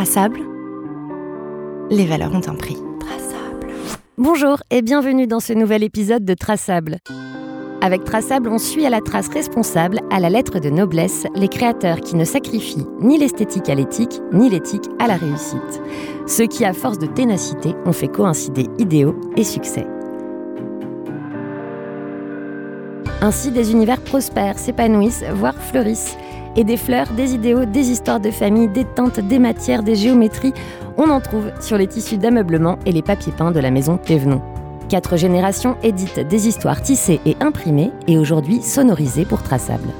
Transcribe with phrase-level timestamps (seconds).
[0.00, 0.40] Traçable
[1.90, 2.78] Les valeurs ont un prix.
[3.00, 3.70] Traçable.
[4.16, 7.00] Bonjour et bienvenue dans ce nouvel épisode de Traçable.
[7.82, 12.00] Avec Traçable, on suit à la trace responsable, à la lettre de noblesse, les créateurs
[12.00, 15.82] qui ne sacrifient ni l'esthétique à l'éthique, ni l'éthique à la réussite.
[16.26, 19.86] Ceux qui, à force de ténacité, ont fait coïncider idéaux et succès.
[23.20, 26.16] Ainsi, des univers prospèrent, s'épanouissent, voire fleurissent.
[26.56, 30.52] Et des fleurs, des idéaux, des histoires de famille, des teintes, des matières, des géométries,
[30.96, 34.42] on en trouve sur les tissus d'ameublement et les papiers peints de la maison Thévenon.
[34.88, 39.90] Quatre générations éditent des histoires tissées et imprimées et aujourd'hui sonorisées pour traçables.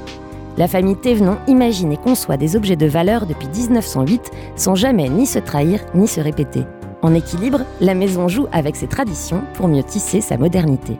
[0.57, 5.25] La famille Thévenon imagine et conçoit des objets de valeur depuis 1908 sans jamais ni
[5.25, 6.65] se trahir ni se répéter.
[7.01, 10.97] En équilibre, la maison joue avec ses traditions pour mieux tisser sa modernité.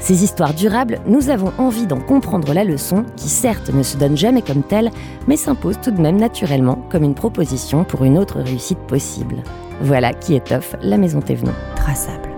[0.00, 4.16] Ces histoires durables, nous avons envie d'en comprendre la leçon qui certes ne se donne
[4.16, 4.90] jamais comme telle,
[5.28, 9.42] mais s'impose tout de même naturellement comme une proposition pour une autre réussite possible.
[9.82, 11.52] Voilà qui étoffe la maison Thévenon.
[11.76, 12.30] Traçable.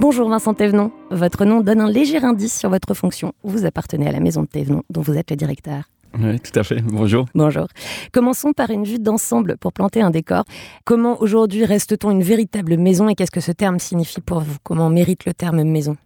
[0.00, 0.90] Bonjour Vincent Thévenon.
[1.12, 3.32] Votre nom donne un léger indice sur votre fonction.
[3.44, 5.84] Vous appartenez à la maison de Thévenon, dont vous êtes le directeur.
[6.18, 6.82] Oui, tout à fait.
[6.82, 7.26] Bonjour.
[7.36, 7.68] Bonjour.
[8.12, 10.44] Commençons par une vue d'ensemble pour planter un décor.
[10.84, 14.56] Comment aujourd'hui reste-t-on une véritable maison et qu'est-ce que ce terme signifie pour vous?
[14.64, 15.96] Comment mérite le terme maison?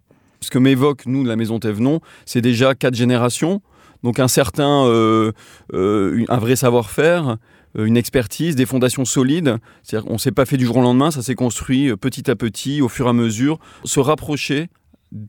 [0.41, 3.61] Ce que m'évoque, nous, la maison Thévenon, c'est déjà quatre générations.
[4.03, 5.31] Donc un certain, euh,
[5.73, 7.37] euh, un vrai savoir-faire,
[7.77, 9.57] euh, une expertise, des fondations solides.
[9.83, 12.81] C'est-à-dire qu'on s'est pas fait du jour au lendemain, ça s'est construit petit à petit,
[12.81, 13.59] au fur et à mesure.
[13.83, 14.69] Se rapprocher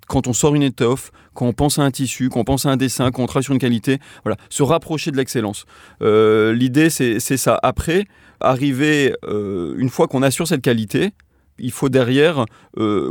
[0.08, 2.70] quand on sort une étoffe, quand on pense à un tissu, quand on pense à
[2.70, 5.66] un dessin, quand on travaille sur une qualité, voilà, se rapprocher de l'excellence.
[6.00, 7.60] L'idée, c'est ça.
[7.62, 8.06] Après,
[8.40, 11.12] arriver, une fois qu'on assure cette qualité,
[11.60, 12.44] il faut derrière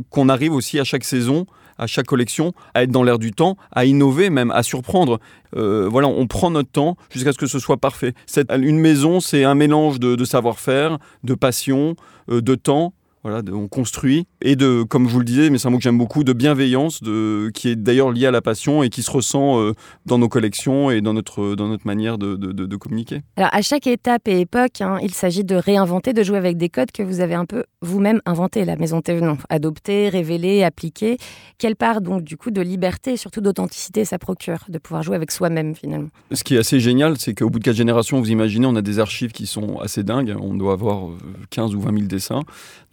[0.10, 1.46] qu'on arrive aussi à chaque saison,
[1.78, 5.20] à chaque collection, à être dans l'air du temps, à innover même, à surprendre.
[5.56, 8.14] Euh, voilà, on prend notre temps jusqu'à ce que ce soit parfait.
[8.52, 11.96] Une maison, c'est un mélange de, de savoir-faire, de passion,
[12.30, 12.94] euh, de temps.
[13.28, 15.76] Voilà, de- on construit et de, comme je vous le disais, mais c'est un mot
[15.78, 19.04] que j'aime beaucoup, de bienveillance, de, qui est d'ailleurs lié à la passion et qui
[19.04, 19.74] se ressent euh,
[20.06, 23.24] dans nos collections et dans notre, dans notre manière de, de- de- de communiquer.
[23.36, 26.70] Alors, à chaque étape et époque, hein, il s'agit de réinventer, de jouer avec des
[26.70, 29.38] codes que vous avez un peu vous-même inventés, la maison Thévenon.
[29.50, 31.18] Adopter, révéler, appliquer.
[31.58, 35.18] Quelle part, donc, du coup, de liberté et surtout d'authenticité ça procure, de pouvoir jouer
[35.18, 36.08] avec soi-même, finalement?
[36.32, 38.82] Ce qui est assez génial, c'est qu'au bout de quatre générations, vous imaginez, on a
[38.82, 40.34] des archives qui sont assez dingues.
[40.40, 41.18] On doit avoir euh,
[41.50, 42.44] 15 ou 20 000 dessins.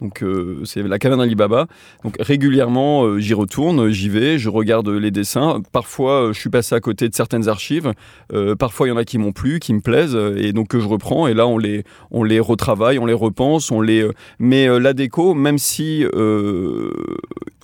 [0.01, 1.67] Donc, euh, c'est la caverne d'Alibaba.
[2.03, 5.61] Donc, régulièrement, euh, j'y retourne, j'y vais, je regarde les dessins.
[5.71, 7.93] Parfois, euh, je suis passé à côté de certaines archives.
[8.33, 10.67] Euh, parfois, il y en a qui m'ont plu, qui me plaisent, euh, et donc
[10.67, 11.27] que je reprends.
[11.27, 14.01] Et là, on les, on les retravaille, on les repense, on les.
[14.01, 16.91] euh, Mais euh, la déco, même si euh,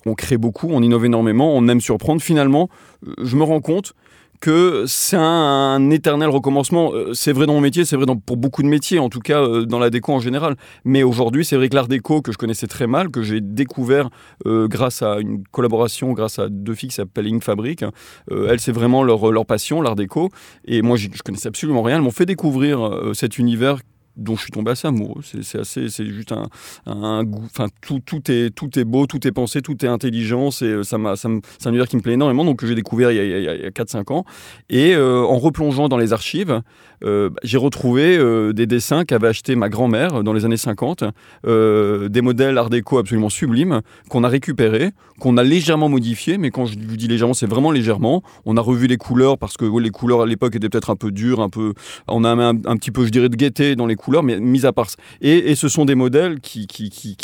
[0.06, 2.68] on crée beaucoup, on innove énormément, on aime surprendre, finalement,
[3.06, 3.94] euh, je me rends compte
[4.42, 6.92] que c'est un, éternel recommencement.
[6.92, 9.20] Euh, C'est vrai dans mon métier, c'est vrai dans- pour beaucoup de métiers, en tout
[9.20, 10.56] cas euh, dans la déco en général.
[10.84, 14.10] Mais aujourd'hui, c'est vrai que l'art déco, que je connaissais très mal, que j'ai découvert
[14.46, 17.84] euh, grâce à une collaboration, grâce à deux filles qui s'appellent Ink Fabric,
[18.30, 20.28] elles, c'est vraiment leur, leur passion, l'art déco.
[20.64, 21.96] Et moi, je connaissais absolument rien.
[21.96, 23.78] Elles m'ont fait découvrir cet univers
[24.16, 25.20] dont je suis tombé assez amoureux.
[25.42, 26.48] C'est assez, c'est juste un,
[26.86, 27.44] un goût.
[27.46, 30.50] Enfin, tout, tout est, tout est beau, tout est pensé, tout est intelligent.
[30.50, 31.28] C'est, euh, ça m'a, ça
[31.58, 33.54] c'est un univers qui me plaît énormément, donc que j'ai découvert il y a, a-
[33.54, 34.24] a 4-5 ans.
[34.70, 36.60] Et euh, en replongeant dans les archives,
[37.04, 38.18] euh, bah, j'ai retrouvé
[38.54, 41.04] des dessins qu'avait acheté ma grand-mère dans les années 50,
[41.46, 46.50] euh, des modèles art déco absolument sublimes qu'on a récupérés, qu'on a légèrement modifiés, mais
[46.50, 48.22] quand je vous dis légèrement, c'est vraiment légèrement.
[48.44, 51.10] On a revu les couleurs parce que les couleurs à l'époque étaient peut-être un peu
[51.10, 51.74] dures, un peu.
[52.08, 54.66] On a un, un petit peu, je dirais, de gaieté dans les couleurs, mais mis
[54.66, 54.88] à part.
[55.20, 56.66] Et, ce sont des modèles qui,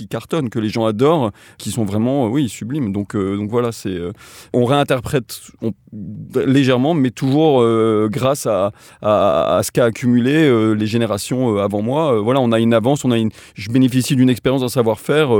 [0.09, 2.93] cartonnent, que les gens adorent, qui sont vraiment, euh, oui, sublimes.
[2.93, 3.89] Donc, euh, donc voilà, c'est.
[3.89, 4.12] euh,
[4.53, 5.41] on réinterprète
[6.34, 7.65] légèrement, mais toujours
[8.09, 8.72] grâce à,
[9.03, 12.21] ce qu'a accumulé les générations avant moi.
[12.21, 13.31] Voilà, on a une avance, on a une.
[13.55, 15.31] Je bénéficie d'une expérience, d'un savoir-faire,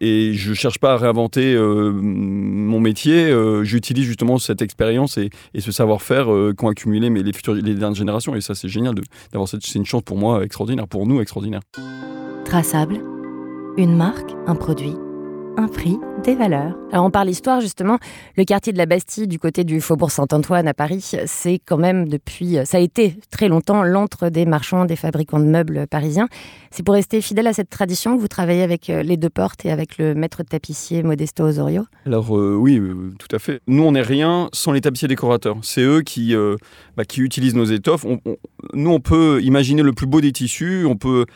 [0.00, 3.32] et je cherche pas à réinventer mon métier.
[3.62, 6.26] J'utilise justement cette expérience et, ce savoir-faire
[6.56, 8.34] qu'ont accumulé mes, les futures, les dernières générations.
[8.34, 8.94] Et ça, c'est génial
[9.32, 9.62] d'avoir cette.
[9.64, 11.60] C'est une chance pour moi extraordinaire, pour nous extraordinaire.
[12.44, 13.00] Traçable,
[13.76, 14.96] une marque, un produit,
[15.56, 16.74] un prix, des valeurs.
[16.92, 17.98] Alors on parle histoire justement,
[18.36, 22.08] le quartier de la Bastille du côté du Faubourg Saint-Antoine à Paris, c'est quand même
[22.08, 26.28] depuis, ça a été très longtemps l'antre des marchands, des fabricants de meubles parisiens.
[26.70, 29.64] C'est pour rester fidèle à cette tradition que vous travaillez avec euh, les deux portes
[29.66, 31.84] et avec le maître tapissier Modesto Osorio?
[32.06, 33.60] Alors euh, oui, euh, tout à fait.
[33.66, 35.58] Nous, on n'est rien sans les tapissiers décorateurs.
[35.62, 36.56] C'est eux qui, euh,
[36.96, 38.04] bah, qui utilisent nos étoffes.
[38.06, 38.36] On- on-
[38.74, 40.86] nous, on peut imaginer le plus beau des tissus.
[40.86, 41.26] On peut,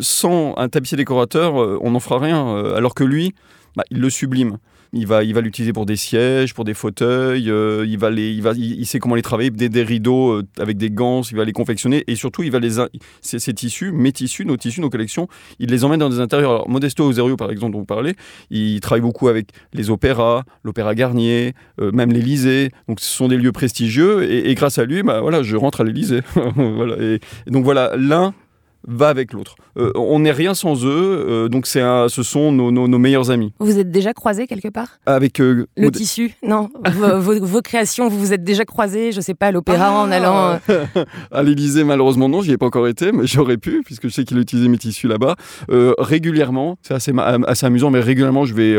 [0.00, 2.48] sans un tapissier décorateur, euh, on n'en fera rien.
[2.48, 3.34] euh, alors que lui,
[3.76, 4.58] bah, il le sublime.
[4.94, 7.50] Il va, il va l'utiliser pour des sièges, pour des fauteuils.
[7.50, 10.46] euh, il va les, il va, il, sait comment les travailler, des, des rideaux euh,
[10.58, 11.20] avec des gants.
[11.30, 12.76] Il va les confectionner et surtout, il va les,
[13.20, 15.28] ces, tissus, mes tissus, nos tissus, nos collections,
[15.58, 16.50] il les emmène dans des intérieurs.
[16.50, 18.14] Alors, Modesto Oserio, par exemple, dont vous parlez,
[18.50, 22.70] il travaille beaucoup avec les opéras, l'Opéra Garnier, euh, même l'Élysée.
[22.88, 25.84] Donc, ce sont des lieux prestigieux et, grâce à lui, bah, voilà, je rentre à
[25.84, 26.22] l'Élysée.
[26.56, 26.96] voilà.
[26.98, 28.32] et donc voilà, l'un
[28.88, 29.54] va avec l'autre.
[29.78, 30.88] Euh, on n'est rien sans eux,
[31.28, 33.52] euh, donc c'est un- ce sont nos, nos- nos meilleurs amis.
[33.60, 34.98] Vous êtes déjà croisés quelque part?
[35.06, 36.32] Avec euh, Le Mod- tissu?
[36.42, 39.92] Non, vos, vos- vos créations, vous vous êtes déjà croisés, je sais pas, à l'opéra
[39.92, 40.58] en allant.
[40.70, 40.84] euh,
[41.32, 44.24] à l'Élysée, malheureusement, non, j'y ai pas encore été, mais j'aurais pu, puisque je sais
[44.24, 45.36] qu'il utilisait mes tissus là-bas.
[45.98, 47.12] Régulièrement, c'est assez,
[47.46, 48.76] assez amusant, mais régulièrement, je vais,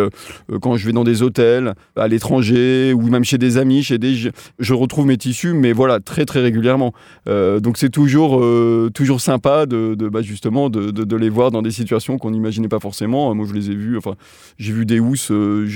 [0.62, 4.16] quand je vais dans des hôtels, à l'étranger, ou même chez des amis, chez des,
[4.16, 4.30] je,
[4.60, 6.94] je retrouve mes tissus, mais voilà, très très régulièrement.
[7.28, 8.44] Donc c'est toujours,
[8.94, 12.32] toujours sympa de, de, bah, justement de, de- de les voir dans des situations qu'on
[12.32, 13.34] n'imaginait pas forcément.
[13.36, 14.16] Moi, je les ai vus, enfin,
[14.58, 15.68] j'ai vu des housses, euh,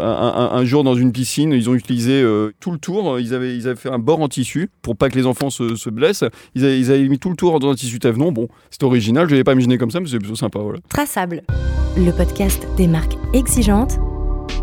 [0.00, 3.68] un, jour dans une piscine, ils ont utilisé euh, tout le tour, ils avaient, ils
[3.68, 6.24] avaient fait un bord en tissu pour pas que les enfants se, se blessent.
[6.54, 8.32] Ils avaient, ils mis tout le tour dans un tissu Teflon.
[8.32, 10.60] Bon, c'est original, je l'avais pas imaginé comme ça, mais c'est plutôt sympa.
[10.88, 11.42] Traçable.
[11.96, 13.98] le podcast des marques exigeantes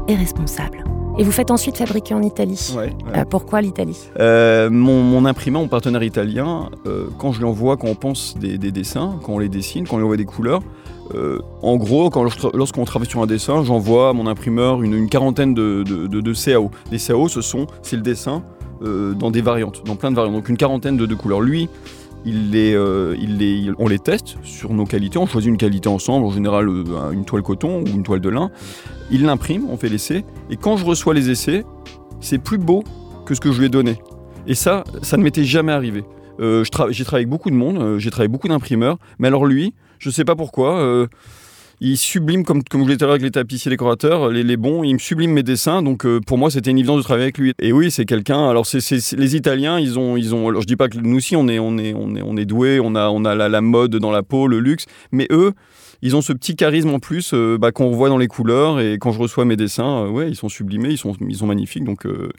[0.08, 0.89] et responsables.
[1.20, 2.74] Et vous faites ensuite fabriquer en Italie.
[2.78, 3.98] Ouais, Euh, pourquoi l'Italie?
[4.20, 8.38] Euh, mon, mon imprimant, mon partenaire italien, euh, quand je lui envoie, quand on pense
[8.38, 10.62] des, des dessins, quand on les dessine, quand on lui envoie des couleurs,
[11.64, 12.10] en gros,
[12.54, 16.22] lorsqu'on travaille sur un dessin, j'envoie à mon imprimeur une, une quarantaine de, de, de-
[16.22, 16.70] de CAO.
[16.92, 18.44] Les CAO, ce sont, c'est le dessin
[18.82, 20.36] dans des variantes, dans plein de variantes.
[20.36, 21.42] Donc une quarantaine de, de couleurs.
[21.42, 21.68] Lui,
[22.26, 23.16] il les, euh,
[23.78, 25.18] on les teste sur nos qualités.
[25.18, 28.30] On choisit une qualité ensemble, en général euh, une toile coton ou une toile de
[28.30, 28.52] lin.
[29.12, 30.26] Il l'imprime, on fait l'essai.
[30.50, 31.64] Et quand je reçois les essais,
[32.20, 32.84] c'est plus beau
[33.26, 34.00] que ce que je lui ai donné.
[34.48, 36.04] Et ça, ça ne m'était jamais arrivé.
[36.40, 36.72] Euh, j'ai
[37.04, 40.24] travaillé avec beaucoup de monde, j'ai travaillé avec beaucoup d'imprimeurs, mais alors lui, je sais
[40.24, 41.08] pas pourquoi,
[41.82, 44.44] il sublime, comme, comme je l'ai dit tout à l'heure avec les tapissiers décorateurs, les,
[44.44, 47.04] les bons, il me sublime mes dessins, donc euh, pour moi c'était une évidence de
[47.04, 47.54] travailler avec lui.
[47.62, 50.62] Et oui, c'est quelqu'un, alors c'est, c'est- c'est- les Italiens, ils ont, ils ont, alors
[50.62, 52.80] je dis pas que nous aussi on est, on est, on est, on est doués,
[52.82, 55.54] on a, on a la, la mode dans la peau, le luxe, mais eux,
[56.02, 58.98] ils ont ce petit charisme en plus euh, bah, qu'on revoit dans les couleurs, et
[59.00, 61.84] quand je reçois mes dessins, euh, ouais, ils sont sublimés, ils sont, ils sont magnifiques,
[61.84, 62.06] donc...
[62.06, 62.30] euh,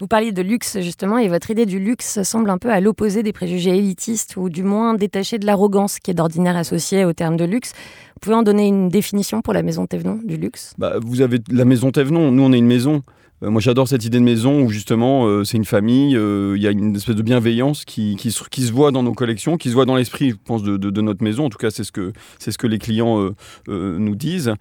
[0.00, 3.22] Vous parliez de luxe justement, et votre idée du luxe semble un peu à l'opposé
[3.22, 7.36] des préjugés élitistes, ou du moins détachée de l'arrogance qui est d'ordinaire associée au terme
[7.36, 7.72] de luxe.
[8.14, 10.74] Vous pouvez en donner une définition pour la maison Thévenon du luxe?
[10.78, 12.32] Bah, vous avez la maison Thévenon.
[12.32, 13.02] Nous, on est une maison.
[13.42, 16.16] Euh, moi, j'adore cette idée de maison où justement, euh, c'est une famille.
[16.16, 19.56] euh, Il y a une espèce de bienveillance qui, qui, se, voit dans nos collections,
[19.56, 21.46] qui se voit dans l'esprit, je pense, de, notre maison.
[21.46, 23.30] En tout cas, c'est ce que, c'est ce que les clients
[23.66, 24.54] nous disent.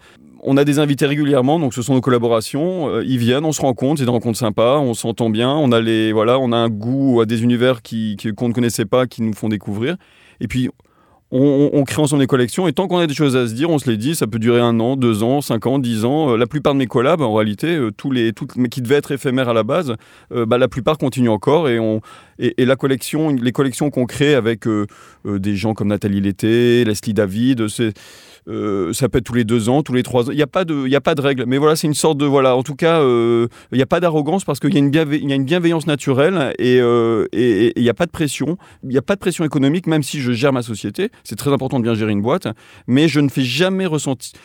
[0.43, 2.99] On a des invités régulièrement, donc ce sont nos collaborations.
[3.01, 5.51] Ils viennent, on se rencontre, c'est des rencontres sympas, on s'entend bien.
[5.51, 8.53] On a les, voilà, on a un goût à des univers qui, qui- qu'on ne
[8.53, 9.97] connaissait pas, qui nous font découvrir.
[10.39, 10.69] Et puis
[11.31, 13.69] on, on- crée ensemble des collections et tant qu'on a des choses à se dire,
[13.69, 14.15] on se les dit.
[14.15, 16.31] Ça peut durer un an, deux ans, cinq ans, dix ans.
[16.33, 18.95] Euh, la plupart de mes collabs, en réalité, euh, tous les, toutes, mais qui devaient
[18.95, 19.95] être éphémères à la base,
[20.33, 22.01] euh, bah, la plupart continuent encore et on
[22.39, 24.87] et, la collection, les collections qu'on crée avec euh,
[25.27, 27.93] euh, des gens comme Nathalie Lété, Leslie David, c'est
[28.47, 30.31] euh, ça peut être tous les deux ans, tous les trois ans.
[30.31, 31.45] Il n'y a pas de, il y a pas de règle.
[31.45, 32.55] Mais voilà, c'est une sorte de voilà.
[32.55, 35.45] En tout cas, euh, il n'y a pas d'arrogance parce qu'il y y a une
[35.45, 38.57] bienveillance naturelle et euh, il n'y a pas de pression.
[38.81, 41.09] Il n'y a pas de pression économique, même si je gère ma société.
[41.23, 42.47] C'est très important de bien gérer une boîte,
[42.87, 44.39] mais je ne fais jamais ressentir.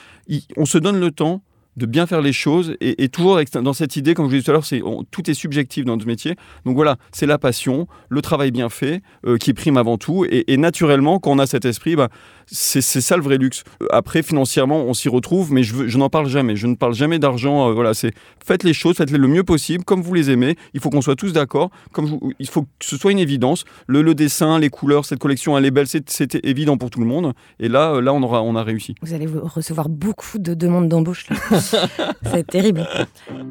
[0.56, 1.43] On se donne le temps
[1.76, 4.50] de bien faire les choses et, toujours dans cette idée, comme je vous disais tout
[4.50, 6.34] à l'heure, tout est subjectif dans notre métier.
[6.64, 10.25] Donc voilà, c'est la passion, le travail bien fait euh, qui prime avant tout.
[10.25, 12.08] Et, et naturellement, quand on a cet esprit, bah,
[12.46, 13.65] c'est ça le vrai luxe.
[13.82, 16.55] Euh, Après, financièrement, on s'y retrouve, mais je, n'en parle jamais.
[16.56, 17.69] Je ne parle jamais d'argent.
[17.69, 18.12] euh, voilà, c'est
[18.44, 20.56] faites les choses, faites-les le mieux possible, comme vous les aimez.
[20.74, 21.70] Il faut qu'on soit tous d'accord.
[21.93, 23.65] Comme je vous- il faut que ce soit une évidence.
[23.88, 25.86] Le, le dessin, les couleurs, cette collection, elle est belle.
[25.88, 27.32] c'est- C'était évident pour tout le monde.
[27.58, 28.94] Et là, euh, là, on aura, on a réussi.
[29.03, 31.26] Vous allez vous recevoir beaucoup de demandes d'embauche.
[31.31, 31.36] là.
[32.32, 32.86] C'est terrible.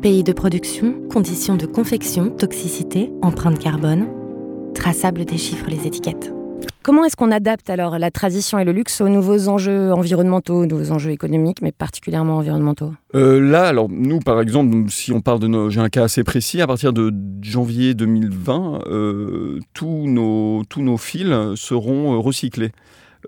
[0.01, 4.07] Pays de production, conditions de confection, toxicité, empreinte carbone.
[4.73, 6.31] Traçable déchiffre les étiquettes.
[6.84, 10.65] Comment est-ce qu'on adapte alors la tradition et le luxe aux nouveaux enjeux environnementaux, aux
[10.65, 12.93] nouveaux enjeux économiques, mais particulièrement environnementaux?
[13.15, 16.24] Euh, là, alors nous, par exemple, si on parle de nos, j'ai un cas assez
[16.24, 16.62] précis.
[16.62, 22.72] À partir de janvier 2020, euh, tous nos tous nos fils seront euh, recyclés.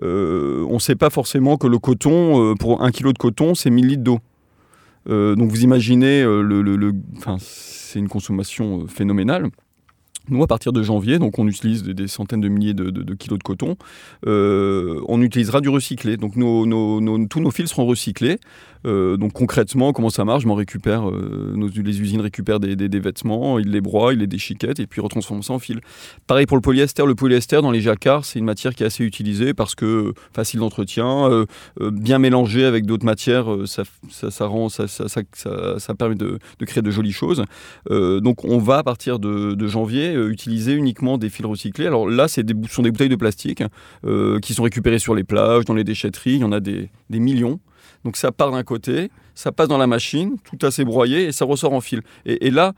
[0.00, 3.88] On ne sait pas forcément que le coton, pour un kilo de coton, c'est 1000
[3.88, 4.20] litres d'eau.
[5.08, 6.92] Donc vous imaginez, le,
[7.40, 9.48] c'est une consommation phénoménale.
[10.30, 13.42] Nous, à partir de janvier, donc on utilise des, centaines de milliers de, kilos de
[13.42, 13.76] coton,
[14.26, 16.16] euh, on utilisera du recyclé.
[16.16, 18.38] Donc tous nos fils seront recyclés.
[18.86, 20.44] Euh, donc concrètement, comment ça marche?
[20.44, 24.86] M'en récupère, euh, les usines récupèrent des, vêtements, ils les broient, ils les déchiquettent et
[24.86, 25.80] puis retransforment ça en fil.
[26.26, 27.04] Pareil pour le polyester.
[27.04, 30.60] Le polyester dans les jacquards, c'est une matière qui est assez utilisée parce que facile
[30.60, 31.44] d'entretien,
[31.80, 33.84] bien mélangé avec d'autres matières, ça,
[35.94, 37.44] permet de, créer de jolies choses.
[37.90, 41.86] donc on va à partir de janvier utiliser uniquement des fils recyclés.
[41.86, 43.62] Alors là, des, ce sont des bouteilles de plastique
[44.04, 46.34] euh, qui sont récupérées sur les plages, dans les déchetteries.
[46.34, 47.60] Il y en a des, millions.
[48.04, 51.44] Donc ça part d'un côté, ça passe dans la machine, tout assez broyé, et ça
[51.44, 52.02] ressort en fil.
[52.24, 52.74] Et, là,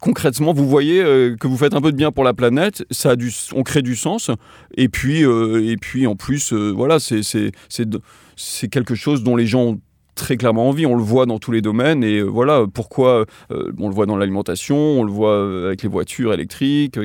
[0.00, 3.10] concrètement, vous voyez euh, que vous faites un peu de bien pour la planète, ça
[3.10, 4.30] a du, on crée du sens,
[4.76, 9.78] et puis, et puis en plus, voilà, c'est quelque chose dont les gens
[10.14, 10.86] très clairement envie.
[10.86, 14.06] On le voit dans tous les domaines et euh, voilà pourquoi euh, on le voit
[14.06, 16.98] dans l'alimentation, on le voit euh, avec les voitures électriques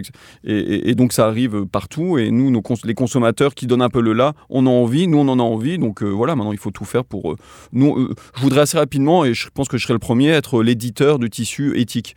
[0.43, 2.17] et, donc ça arrive partout.
[2.17, 5.27] Et nous, les consommateurs qui donnent un peu le là, on a envie, nous on
[5.27, 5.77] en a envie.
[5.77, 7.35] Donc voilà, maintenant il faut tout faire pour.
[7.71, 11.19] nous, je voudrais assez rapidement et je pense que je serai le premier être l'éditeur
[11.19, 12.15] de tissus éthiques.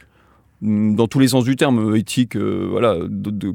[0.60, 2.96] Mm, dans tous les sens du terme, euh, éthique, euh, voilà,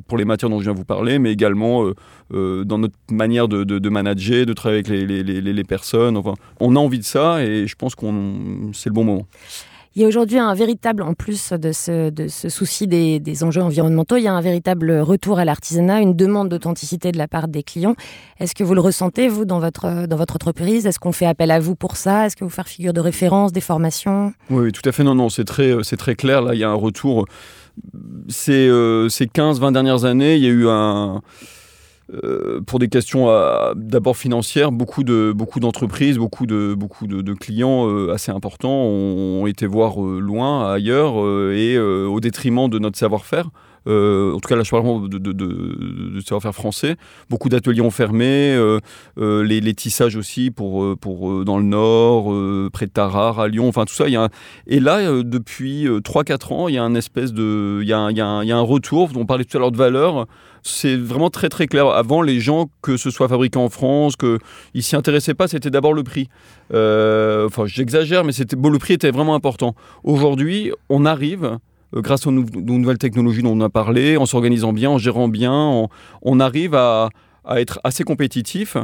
[0.07, 1.91] pour les matières dont je viens vous parler, mais également
[2.33, 6.17] euh, dans notre manière de, manager, de travailler avec les, personnes.
[6.17, 9.27] Enfin, on a envie de ça et je pense qu'on c'est le bon moment.
[9.95, 14.23] Il y a aujourd'hui un véritable, en plus de ce, souci des, enjeux environnementaux, il
[14.23, 17.95] y a un véritable retour à l'artisanat, une demande d'authenticité de la part des clients.
[18.39, 20.87] Est-ce que vous le ressentez, vous, dans votre, dans votre entreprise?
[20.87, 22.25] Est-ce qu'on fait appel à vous pour ça?
[22.25, 24.33] Est-ce que vous faites figure de référence, des formations?
[24.49, 25.03] Oui, tout à fait.
[25.03, 26.41] Non, non, c'est très, très clair.
[26.41, 27.25] Là, il y a un retour.
[28.49, 31.21] Euh, ces 15-20 dernières années, il y a eu un
[32.11, 37.33] euh, pour des questions euh, d'abord financières, beaucoup de beaucoup d'entreprises, beaucoup de beaucoup de,
[37.33, 41.15] clients euh, assez importants ont, été voir loin, ailleurs,
[41.51, 43.49] et au détriment de notre savoir-faire.
[43.85, 46.95] En tout cas, là, je parle de, de, savoir-faire français.
[47.29, 48.57] Beaucoup d'ateliers ont fermé,
[49.17, 50.95] les, tissages aussi pour,
[51.45, 54.07] dans le Nord, près de Tarare, à Lyon, enfin tout ça.
[54.07, 54.17] Y
[54.67, 58.51] Et là, depuis 3-4 ans, il y a un espèce de, il y, a, y
[58.51, 59.09] un retour.
[59.15, 60.27] On parlait tout à l'heure de valeur
[60.63, 61.87] c'est vraiment très très clair.
[61.87, 65.93] Avant, les gens, que ce soit fabriqué en France, qu'ils s'y intéressaient pas, c'était d'abord
[65.93, 66.29] le prix.
[66.73, 69.75] Euh, enfin, j'exagère, mais le prix était vraiment important.
[70.03, 71.57] Aujourd'hui, on arrive euh,
[71.95, 75.87] grâce aux, nouvelles technologies dont on a parlé, en s'organisant bien, en gérant bien,
[76.21, 77.09] on, arrive à,
[77.55, 78.77] être assez compétitif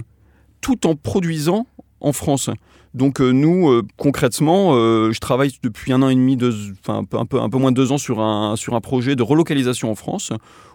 [0.62, 1.66] tout en produisant
[2.01, 2.50] en France.
[2.94, 6.38] Donc euh, nous, euh, concrètement, euh, je travaille depuis un an et demi,
[6.82, 10.32] enfin un peu, moins de deux ans sur un, projet de relocalisation en France,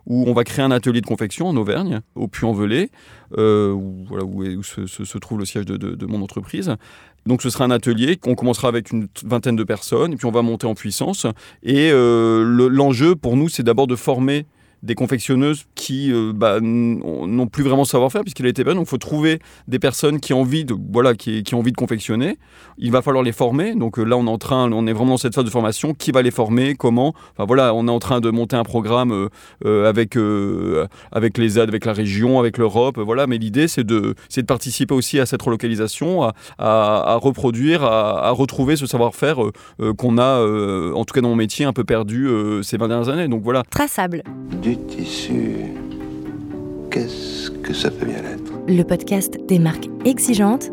[0.07, 2.91] où on va créer un atelier de confection en Auvergne, au Puy-en-Velay,
[3.37, 6.77] où, se, trouve le siège de, mon entreprise.
[7.27, 10.31] Donc ce sera un atelier qu'on commencera avec une vingtaine de personnes, et puis on
[10.31, 11.27] va monter en puissance.
[11.63, 14.47] Et l'enjeu pour nous, c'est d'abord de former
[14.85, 18.79] des confectionneuses qui euh, bah, n'ont plus vraiment savoir-faire puisqu'il a été perdu.
[18.79, 21.73] Donc, il faut trouver des personnes qui ont envie de, voilà, qui, qui, ont envie
[21.73, 22.37] de confectionner.
[22.77, 23.75] Il va falloir les former.
[23.75, 25.95] Donc euh, là, on est en train, on est vraiment dans cette phase de formation.
[25.95, 26.75] Qui va les former?
[26.75, 27.15] Comment?
[27.33, 29.29] Enfin voilà, on est en train de monter un programme
[29.65, 30.17] euh, avec
[31.13, 32.99] avec les aides, avec la région, avec l'Europe.
[32.99, 33.27] Voilà.
[33.27, 38.31] Mais l'idée, c'est de, c'est de participer aussi à cette relocalisation, à, à, reproduire, à,
[38.31, 39.39] retrouver ce savoir-faire
[39.97, 40.41] qu'on a,
[40.93, 42.29] en tout cas dans mon métier, un peu perdu
[42.63, 43.29] ces 20 dernières années.
[43.29, 43.63] Donc voilà.
[43.71, 44.23] Traçable
[44.77, 45.57] tissu.
[46.91, 48.53] Qu'est-ce que ça peut bien être?
[48.69, 50.71] Le podcast des marques exigeantes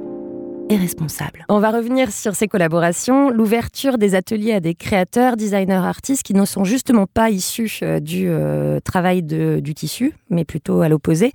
[0.69, 1.45] et responsables.
[1.49, 6.33] On va revenir sur ces collaborations, l'ouverture des ateliers à des créateurs, designers, artistes qui
[6.33, 11.33] ne sont justement pas issus euh, du euh, travail du tissu, mais plutôt à l'opposé,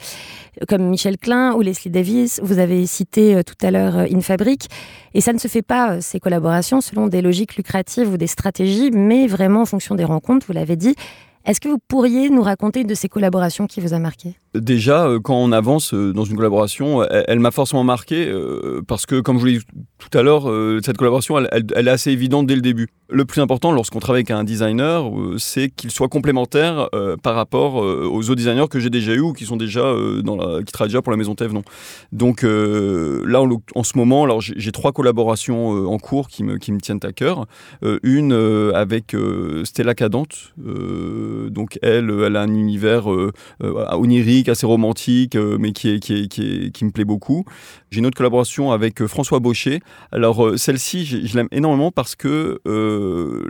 [0.68, 2.40] comme Michel Klein ou Leslie Davis.
[2.42, 4.68] Vous avez cité euh, tout à l'heure Infabric.
[5.12, 8.90] Et ça ne se fait pas, ces collaborations, selon des logiques lucratives ou des stratégies,
[8.90, 10.94] mais vraiment en fonction des rencontres, vous l'avez dit.
[11.46, 14.36] Est-ce que vous pourriez nous raconter une de ces collaborations qui vous a marqué?
[14.60, 19.06] Déjà, euh, quand on avance euh, dans une collaboration, elle, m'a forcément marqué euh, parce
[19.06, 19.64] que, comme je vous l'ai dit
[19.98, 20.44] tout à l'heure,
[20.84, 22.88] cette collaboration, elle, est assez évidente dès le début.
[23.08, 26.88] Le plus important lorsqu'on travaille avec un designer, c'est qu'il soit complémentaire
[27.22, 30.72] par rapport aux autres designers que j'ai déjà eu ou qui sont déjà dans qui
[30.72, 31.54] travaillent déjà pour la maison Thèves.
[32.12, 33.42] Donc là,
[33.74, 37.12] en, ce moment, alors j'ai trois collaborations en cours qui me, qui me tiennent à
[37.12, 37.46] cœur.
[38.02, 38.32] une
[38.74, 39.16] avec
[39.64, 40.52] Stella Cadente
[41.56, 43.32] donc elle, elle a un univers euh,
[44.48, 47.44] euh, onirique, assez romantique, euh, mais qui, est, qui, qui, qui me plaît beaucoup.
[47.90, 49.80] J'ai une autre collaboration avec François Baucher.
[50.12, 52.60] Alors celle-ci, je, l'aime énormément parce que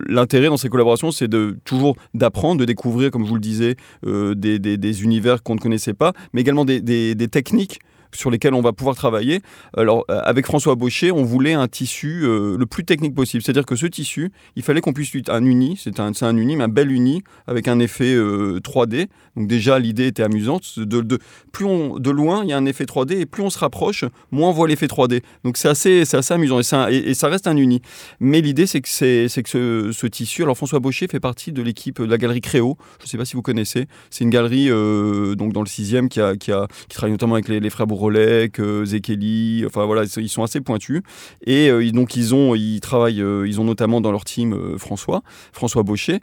[0.08, 3.76] l'intérêt dans ces collaborations, c'est de toujours d'apprendre, de découvrir, comme je vous le disais,
[4.04, 7.80] des, des, univers qu'on ne connaissait pas, mais également des, des techniques
[8.12, 9.40] sur lesquels on va pouvoir travailler.
[9.76, 13.42] Alors, euh, avec François Baucher, on voulait un tissu euh, le plus technique possible.
[13.42, 16.64] C'est-à-dire que ce tissu, il fallait qu'on puisse un uni, c'est un, un uni, mais
[16.64, 19.06] un bel uni avec un effet 3D.
[19.36, 20.78] Donc déjà, l'idée était amusante.
[20.78, 21.18] De, de,
[21.52, 21.66] plus
[21.98, 24.52] de loin, il y a un effet 3D et plus on se rapproche, moins on
[24.52, 25.22] voit l'effet 3D.
[25.44, 27.80] Donc c'est assez, assez amusant et, et, ça reste un uni.
[28.20, 32.06] Mais l'idée, c'est que, que ce, tissu, alors François Baucher fait partie de l'équipe de
[32.06, 32.76] la galerie Créo.
[33.00, 33.86] Je ne sais pas si vous connaissez.
[34.10, 37.48] C'est une galerie donc dans le 6e qui, a, qui, a, qui travaille notamment avec
[37.48, 41.02] les, les frères Bourrelec, euh, Zekeli, enfin voilà, ils sont assez pointus.
[41.44, 45.22] Et euh, donc ils ont, ils travaillent, euh, ils ont notamment dans leur team François,
[45.52, 46.20] François Baucher.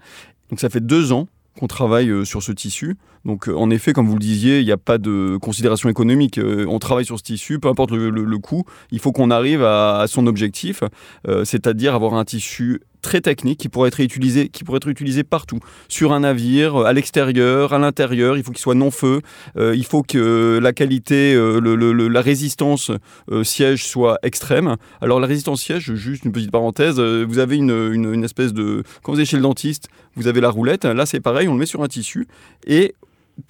[0.50, 1.28] Donc ça fait deux ans
[1.60, 2.96] qu'on travaille sur ce tissu.
[3.26, 6.40] Donc en effet, comme vous le disiez, il n'y a pas de considération économique.
[6.68, 10.28] on travaille sur ce tissu, peu importe le, coût, il faut qu'on arrive à, son
[10.28, 10.84] objectif,
[11.44, 15.60] c'est-à-dire avoir un tissu très technique qui pourrait être utilisé, qui pourrait être utilisé partout,
[15.88, 18.38] sur un navire, à l'extérieur, à l'intérieur.
[18.38, 19.22] Il faut qu'il soit non feu.
[19.58, 21.60] Euh, il faut que la qualité, euh,
[22.10, 22.92] la résistance
[23.32, 24.78] euh, siège soit extrême.
[25.02, 29.14] Alors la résistance siège, juste une petite parenthèse, vous avez une, une, espèce de, quand
[29.14, 30.86] vous êtes chez le dentiste, vous avez la roulette.
[30.86, 32.28] Là c'est pareil, on le met sur un tissu
[32.66, 32.96] et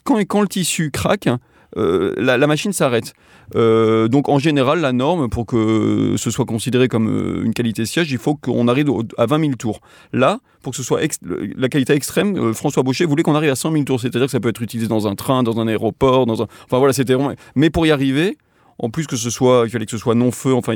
[0.03, 1.29] quand, quand le tissu craque,
[1.75, 3.13] la, la, machine s'arrête.
[3.55, 7.85] Euh, donc en général, la norme, pour que ce soit considéré comme euh, une qualité
[7.85, 9.79] siège, il faut qu'on arrive à 20 000 tours.
[10.11, 13.55] Là, pour que ce soit la qualité extrême, euh, François Baucher voulait qu'on arrive à
[13.55, 13.99] 100 000 tours.
[13.99, 16.47] C'est-à-dire que ça peut être utilisé dans un train, dans un aéroport, dans un...
[16.65, 17.33] Enfin voilà, c'était vraiment...
[17.55, 18.37] Mais pour y arriver,
[18.79, 20.53] en plus que ce soit, il fallait que ce soit non feu.
[20.53, 20.73] Enfin,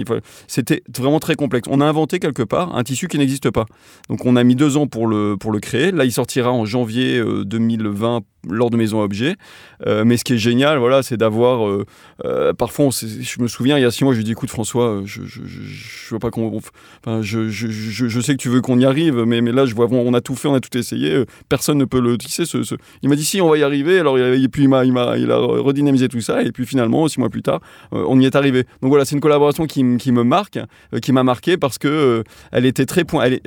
[0.48, 1.68] c'était vraiment très complexe.
[1.72, 3.66] On a inventé quelque part un tissu qui n'existe pas.
[4.10, 5.92] Donc, on a mis deux ans pour le pour le créer.
[5.92, 9.36] Là, il sortira en janvier 2020 lors de Maison Objet.
[9.86, 11.68] Euh, mais ce qui est génial, voilà, c'est d'avoir.
[11.68, 11.86] Euh,
[12.26, 15.02] euh, parfois, je me souviens, il y a six mois, je lui dit écoute, François,
[15.06, 16.60] je, je, pas qu'on.
[17.06, 20.22] Enfin, je, sais que tu veux qu'on y arrive, mais, là, je vois, on a
[20.22, 22.46] tout fait, on a tout essayé, personne ne peut le tisser.
[22.46, 22.58] Ce.
[23.02, 24.00] Il m'a dit si, on va y arriver.
[24.00, 27.30] Alors, et puis, il, m'a, il, a redynamisé tout ça, et puis finalement, six mois
[27.30, 28.64] plus tard, on y est arrivé.
[28.82, 30.60] Donc voilà, c'est une collaboration qui, me marque,
[31.02, 33.26] qui m'a marqué parce que elle était très point.
[33.26, 33.42] Elle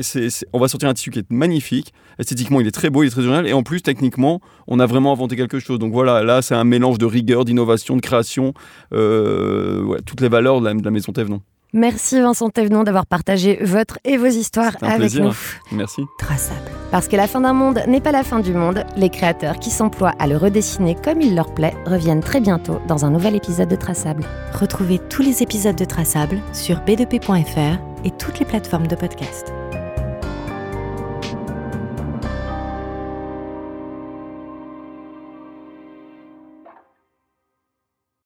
[0.53, 1.93] on va sortir un tissu qui est magnifique.
[2.19, 4.87] Esthétiquement, il est très beau, il est très original, et en plus, techniquement, on a
[4.87, 5.79] vraiment inventé quelque chose.
[5.79, 8.55] Donc voilà, là, c'est un mélange de rigueur, d'innovation, de création,
[8.93, 11.41] euh, toutes les valeurs de la, maison Thévenon.
[11.73, 15.31] Merci Vincent Thévenon d'avoir partagé votre et vos histoires avec nous.
[15.71, 16.03] Merci.
[16.19, 16.69] Traçable.
[16.91, 19.71] Parce que la fin d'un monde n'est pas la fin du monde, les créateurs qui
[19.71, 23.69] s'emploient à le redessiner comme il leur plaît reviennent très bientôt dans un nouvel épisode
[23.69, 24.25] de Traçable.
[24.53, 29.53] Retrouvez tous les épisodes de Traçable sur b2p.fr et toutes les plateformes de podcast.